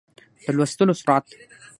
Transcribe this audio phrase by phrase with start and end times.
[0.43, 1.25] د لوستلو سرعت